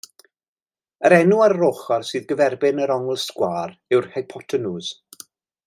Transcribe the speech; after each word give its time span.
Yr 1.09 1.13
enw 1.17 1.41
ar 1.47 1.53
yr 1.57 1.65
ochr 1.67 2.07
sydd 2.11 2.25
gyferbyn 2.31 2.81
yr 2.87 2.95
ongl 2.97 3.21
sgwâr 3.27 3.77
yw 3.95 4.09
hypotenws. 4.17 4.91